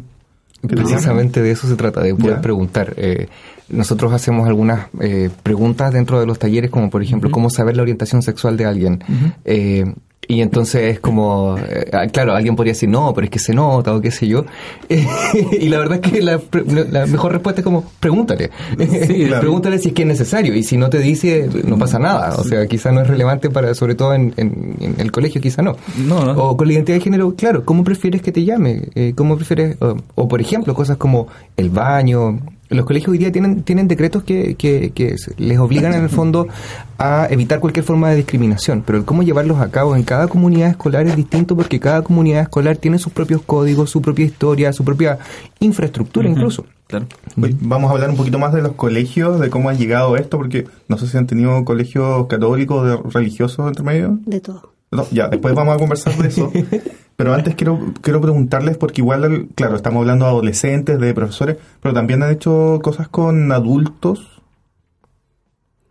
Precisamente 0.67 1.41
de 1.41 1.51
eso 1.51 1.67
se 1.67 1.75
trata, 1.75 2.01
de 2.01 2.13
poder 2.15 2.41
preguntar. 2.41 2.93
Eh, 2.97 3.27
nosotros 3.69 4.11
hacemos 4.11 4.47
algunas 4.47 4.87
eh, 4.99 5.29
preguntas 5.43 5.93
dentro 5.93 6.19
de 6.19 6.25
los 6.25 6.39
talleres, 6.39 6.69
como 6.69 6.89
por 6.89 7.01
ejemplo, 7.01 7.31
¿cómo 7.31 7.49
saber 7.49 7.77
la 7.77 7.83
orientación 7.83 8.21
sexual 8.21 8.57
de 8.57 8.65
alguien? 8.65 9.03
eh, 9.45 9.85
y 10.31 10.41
entonces 10.43 10.93
es 10.93 10.99
como, 10.99 11.57
eh, 11.57 11.89
ah, 11.91 12.05
claro, 12.05 12.35
alguien 12.35 12.55
podría 12.55 12.73
decir, 12.73 12.87
no, 12.87 13.11
pero 13.15 13.25
es 13.25 13.31
que 13.31 13.39
se 13.39 13.51
nota 13.51 13.95
o 13.95 13.99
qué 13.99 14.11
sé 14.11 14.27
yo. 14.27 14.45
y 14.87 15.69
la 15.69 15.79
verdad 15.79 15.99
es 16.03 16.11
que 16.11 16.21
la, 16.21 16.39
mejor 17.07 17.31
respuesta 17.31 17.61
es 17.61 17.65
como, 17.65 17.83
pregúntale. 17.99 18.51
pregúntale 18.77 19.79
si 19.79 19.87
es 19.87 19.93
que 19.95 20.03
es 20.03 20.07
necesario. 20.07 20.53
Y 20.53 20.61
si 20.61 20.77
no 20.77 20.91
te 20.91 20.99
dice, 20.99 21.49
no 21.65 21.79
pasa 21.79 21.97
nada. 21.97 22.35
O 22.37 22.43
sea, 22.43 22.67
quizá 22.67 22.91
no 22.91 23.01
es 23.01 23.07
relevante 23.07 23.49
para, 23.49 23.73
sobre 23.73 23.95
todo 23.95 24.13
en, 24.13 24.35
el 24.99 25.11
colegio, 25.11 25.41
quizá 25.41 25.63
no. 25.63 25.77
No, 25.97 26.19
O 26.33 26.55
con 26.55 26.67
la 26.67 26.73
identidad 26.73 26.99
de 26.99 27.03
género, 27.03 27.33
claro, 27.35 27.65
¿cómo 27.65 27.83
prefieres 27.83 28.21
que 28.21 28.31
te 28.31 28.45
llame? 28.45 28.83
Eh, 28.93 29.13
¿Cómo 29.15 29.35
prefieres? 29.35 29.77
O, 30.13 30.27
por 30.27 30.41
ejemplo, 30.41 30.75
cosas 30.75 30.97
como 30.97 31.27
el 31.57 31.71
baño, 31.71 32.39
Los 32.69 32.85
colegios 32.85 33.11
hoy 33.11 33.17
día 33.17 33.31
tienen, 33.31 33.63
tienen 33.63 33.87
decretos 33.87 34.23
que, 34.23 34.55
que, 34.55 34.91
que 34.91 35.15
les 35.37 35.57
obligan 35.57 35.93
en 35.93 36.03
el 36.03 36.09
fondo 36.09 36.47
a 36.99 37.27
evitar 37.31 37.59
cualquier 37.59 37.83
forma 37.83 38.11
de 38.11 38.17
discriminación, 38.17 38.83
pero 38.85 38.99
el 38.99 39.05
cómo 39.05 39.23
llevarlos 39.23 39.59
a 39.59 39.71
cabo 39.71 39.95
en 39.95 40.03
cada 40.03 40.27
comunidad 40.27 40.69
escolar 40.69 41.07
es 41.07 41.15
distinto 41.15 41.55
porque 41.55 41.79
cada 41.79 42.03
comunidad 42.03 42.43
escolar 42.43 42.77
tiene 42.77 42.99
sus 42.99 43.11
propios 43.11 43.41
códigos, 43.41 43.89
su 43.89 44.01
propia 44.03 44.25
historia, 44.25 44.71
su 44.71 44.83
propia 44.83 45.17
infraestructura 45.59 46.29
incluso. 46.29 46.65
Claro. 46.85 47.05
vamos 47.35 47.89
a 47.89 47.93
hablar 47.93 48.09
un 48.09 48.15
poquito 48.17 48.39
más 48.39 48.53
de 48.53 48.61
los 48.61 48.73
colegios, 48.73 49.39
de 49.39 49.49
cómo 49.49 49.69
ha 49.69 49.73
llegado 49.73 50.15
esto, 50.15 50.37
porque 50.37 50.67
no 50.87 50.97
sé 50.97 51.07
si 51.07 51.17
han 51.17 51.27
tenido 51.27 51.63
colegios 51.65 52.27
católicos, 52.27 52.85
de 52.85 52.97
religiosos 53.11 53.67
entre 53.67 53.83
medio. 53.83 54.19
De 54.25 54.41
todo. 54.41 54.73
ya, 55.11 55.27
después 55.27 55.55
vamos 55.55 55.75
a 55.75 55.79
conversar 55.79 56.15
de 56.17 56.27
eso. 56.27 56.51
Pero 57.19 57.33
antes 57.33 57.53
quiero, 57.55 57.77
quiero 57.99 58.21
preguntarles, 58.21 58.77
porque 58.77 59.01
igual, 59.01 59.49
claro, 59.53 59.75
estamos 59.75 59.99
hablando 59.99 60.23
de 60.23 60.31
adolescentes, 60.31 60.97
de 61.01 61.13
profesores, 61.13 61.57
pero 61.81 61.93
también 61.93 62.23
han 62.23 62.31
hecho 62.31 62.79
cosas 62.81 63.09
con 63.09 63.51
adultos. 63.51 64.41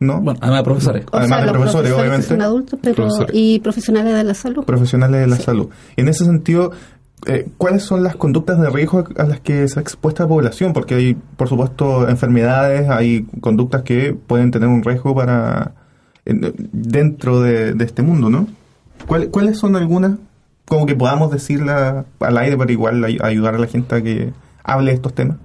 ¿No? 0.01 0.23
Bueno, 0.23 0.41
además 0.41 0.61
de 0.61 0.65
profesores. 0.65 1.07
además 1.13 1.45
de 1.45 1.53
profesores, 1.53 1.93
obviamente. 1.93 2.29
Son 2.29 2.41
adultos, 2.41 2.81
pero 2.83 3.09
y 3.35 3.61
profesionales 3.61 4.15
de 4.15 4.25
la 4.25 4.33
salud. 4.33 4.65
Profesionales 4.65 5.21
de 5.21 5.27
la 5.27 5.37
salud. 5.37 5.69
En 5.97 6.09
ese 6.09 6.25
sentido, 6.25 6.73
eh, 7.27 7.51
¿cuáles 7.59 7.83
son 7.83 8.03
las 8.03 8.17
conductas 8.17 8.59
de 8.59 8.71
riesgo 8.71 9.05
a 9.19 9.25
las 9.25 9.41
que 9.41 9.69
se 9.69 9.79
ha 9.79 9.83
expuesta 9.83 10.23
la 10.23 10.31
población? 10.31 10.73
Porque 10.73 10.95
hay, 10.95 11.15
por 11.15 11.51
supuesto, 11.51 12.09
enfermedades, 12.09 12.89
hay 12.89 13.27
conductas 13.43 13.83
que 13.83 14.15
pueden 14.15 14.51
tener 14.51 14.71
un 14.71 14.83
riesgo 14.83 15.15
para 15.15 15.75
dentro 16.25 17.43
de, 17.43 17.75
este 17.85 18.01
mundo, 18.01 18.31
¿no? 18.31 18.47
¿Cuáles 19.07 19.59
son 19.59 19.77
algunas 19.77 20.13
como 20.69 20.87
que 20.87 20.95
podamos 20.95 21.31
decirla 21.31 22.05
al 22.21 22.39
aire 22.39 22.57
para 22.57 22.71
igual 22.71 23.05
ayudar 23.05 23.55
a 23.55 23.59
la 23.59 23.67
gente 23.67 23.95
a 23.95 24.03
que 24.03 24.33
hable 24.63 24.91
de 24.91 24.97
estos 24.97 25.15
temas? 25.15 25.39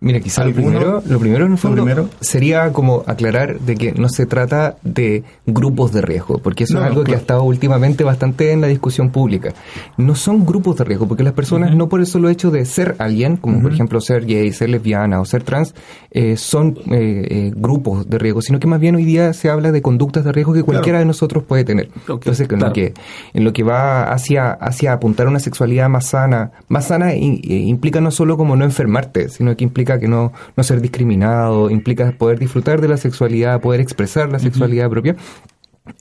Mira, 0.00 0.20
quizá 0.20 0.44
lo 0.44 0.54
primero, 0.54 1.02
lo 1.04 1.18
primero 1.18 1.46
en 1.46 1.52
el 1.52 1.58
fondo 1.58 2.08
sería 2.20 2.72
como 2.72 3.02
aclarar 3.08 3.58
de 3.58 3.74
que 3.74 3.92
no 3.92 4.08
se 4.08 4.26
trata 4.26 4.76
de 4.84 5.24
grupos 5.44 5.92
de 5.92 6.02
riesgo, 6.02 6.38
porque 6.38 6.64
eso 6.64 6.78
es 6.78 6.84
algo 6.84 7.02
que 7.02 7.14
ha 7.14 7.16
estado 7.16 7.42
últimamente 7.42 8.04
bastante 8.04 8.52
en 8.52 8.60
la 8.60 8.68
discusión 8.68 9.10
pública. 9.10 9.54
No 9.96 10.14
son 10.14 10.46
grupos 10.46 10.76
de 10.76 10.84
riesgo, 10.84 11.08
porque 11.08 11.24
las 11.24 11.32
personas 11.32 11.74
no 11.74 11.88
por 11.88 11.98
el 11.98 12.06
solo 12.06 12.28
hecho 12.28 12.52
de 12.52 12.64
ser 12.64 12.94
alguien, 13.00 13.38
como 13.38 13.60
por 13.60 13.72
ejemplo 13.72 14.00
ser 14.00 14.24
gay, 14.24 14.52
ser 14.52 14.68
lesbiana 14.68 15.20
o 15.20 15.24
ser 15.24 15.42
trans, 15.42 15.74
eh, 16.12 16.36
son 16.36 16.78
eh, 16.92 17.26
eh, 17.28 17.52
grupos 17.56 18.08
de 18.08 18.18
riesgo, 18.18 18.40
sino 18.40 18.60
que 18.60 18.68
más 18.68 18.78
bien 18.78 18.94
hoy 18.94 19.04
día 19.04 19.32
se 19.32 19.50
habla 19.50 19.72
de 19.72 19.82
conductas 19.82 20.24
de 20.24 20.30
riesgo 20.30 20.52
que 20.52 20.62
cualquiera 20.62 21.00
de 21.00 21.06
nosotros 21.06 21.42
puede 21.42 21.64
tener. 21.64 21.90
Entonces, 22.08 22.48
en, 22.48 22.60
lo 22.60 22.72
que, 22.72 22.94
en 23.34 23.42
lo 23.42 23.52
que 23.52 23.64
va 23.64 24.04
hacia, 24.04 24.52
hacia 24.52 24.92
apuntar 24.92 25.26
a 25.26 25.30
una 25.30 25.40
sexualidad 25.40 25.88
más 25.88 26.06
sana, 26.06 26.52
más 26.68 26.86
sana 26.86 27.16
implica 27.16 28.00
no 28.00 28.12
solo 28.12 28.36
como 28.36 28.54
no 28.54 28.64
enfermarte, 28.64 29.28
sino 29.28 29.56
que 29.56 29.64
implica 29.64 29.87
que 29.96 30.08
no, 30.08 30.32
no 30.56 30.62
ser 30.62 30.80
discriminado, 30.80 31.70
implica 31.70 32.12
poder 32.12 32.38
disfrutar 32.38 32.80
de 32.80 32.88
la 32.88 32.96
sexualidad, 32.96 33.60
poder 33.60 33.80
expresar 33.80 34.28
la 34.28 34.38
sexualidad 34.38 34.90
propia. 34.90 35.16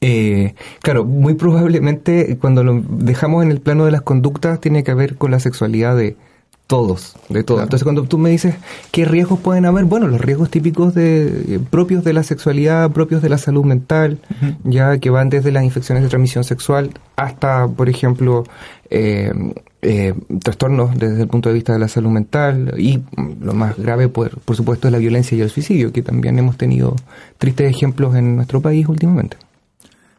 Eh, 0.01 0.53
claro, 0.82 1.06
muy 1.06 1.36
probablemente 1.36 2.38
cuando 2.41 2.63
lo 2.63 2.84
dejamos 2.89 3.46
en 3.46 3.51
el 3.51 3.62
plano 3.62 3.86
de 3.86 3.91
las 3.91 4.01
conductas 4.01 4.60
tiene 4.60 4.84
que 4.84 4.94
ver 4.94 5.15
con 5.15 5.32
la 5.32 5.39
sexualidad 5.39 5.96
de, 5.96 6.17
todos, 6.67 7.15
de 7.29 7.44
todos. 7.44 7.63
Entonces, 7.63 7.84
cuando 7.84 8.03
tú 8.03 8.17
me 8.17 8.29
dices 8.29 8.56
qué 8.91 9.06
riesgos 9.06 9.39
pueden 9.39 9.65
haber, 9.65 9.86
bueno, 9.86 10.08
los 10.08 10.20
riesgos 10.20 10.51
típicos 10.51 10.94
de 10.94 11.56
eh, 11.56 11.60
propios 11.70 12.03
de 12.03 12.13
la 12.13 12.24
sexualidad, 12.24 12.91
propios 12.91 13.22
de 13.22 13.29
la 13.29 13.38
salud 13.38 13.63
mental, 13.63 14.20
ya 14.65 14.98
que 15.00 15.10
van 15.10 15.29
desde 15.29 15.51
las 15.51 15.63
infecciones 15.63 16.03
de 16.03 16.10
transmisión 16.10 16.44
sexual 16.44 16.91
hasta, 17.15 17.67
por 17.67 17.88
ejemplo, 17.88 18.44
eh, 18.89 19.32
eh, 19.89 20.13
trastornos 20.44 21.00
desde 21.00 21.22
el 21.22 21.27
punto 21.29 21.48
de 21.48 21.56
vista 21.56 21.72
de 21.72 21.79
la 21.79 21.88
salud 21.88 22.10
mental 22.10 22.74
y 22.77 23.00
lo 23.39 23.53
más 23.53 23.77
grave, 23.77 24.10
por, 24.10 24.38
por 24.41 24.58
supuesto, 24.58 24.89
es 24.89 24.91
la 24.91 24.98
violencia 24.98 25.38
y 25.38 25.39
el 25.39 25.50
suicidio, 25.50 25.94
que 25.94 26.01
también 26.01 26.38
hemos 26.38 26.58
tenido 26.58 26.94
tristes 27.38 27.72
ejemplos 27.72 28.13
en 28.17 28.36
nuestro 28.36 28.60
país 28.60 28.86
últimamente. 28.89 29.38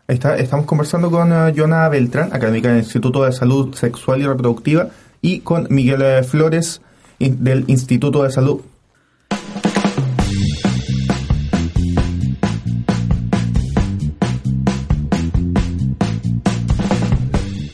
Está, 0.07 0.37
estamos 0.37 0.65
conversando 0.65 1.11
con 1.11 1.31
uh, 1.31 1.91
Beltrán, 1.91 2.33
académica 2.33 2.71
del 2.71 2.79
Instituto 2.79 3.25
de 3.25 3.33
Salud 3.33 3.75
Sexual 3.75 4.23
y 4.23 4.27
Reproductiva 4.27 4.89
y 5.21 5.41
con 5.41 5.67
Miguel 5.69 6.01
eh, 6.01 6.23
Flores 6.23 6.81
del 7.19 7.65
Instituto 7.67 8.23
de 8.23 8.31
Salud. 8.31 8.63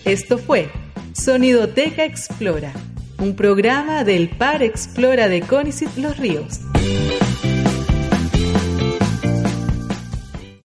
Esto 0.05 0.39
fue 0.39 0.71
Sonidoteca 1.25 2.05
Explora, 2.05 2.71
un 3.19 3.35
programa 3.35 4.05
del 4.05 4.29
Par 4.29 4.63
Explora 4.63 5.27
de 5.27 5.41
Conicet 5.41 5.97
Los 5.97 6.19
Ríos 6.19 6.61